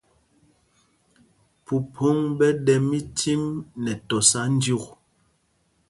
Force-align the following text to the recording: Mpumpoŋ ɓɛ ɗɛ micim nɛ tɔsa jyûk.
Mpumpoŋ 1.61 2.17
ɓɛ 2.37 2.47
ɗɛ 2.65 2.73
micim 2.89 3.43
nɛ 3.83 3.91
tɔsa 4.07 4.41
jyûk. 4.61 4.85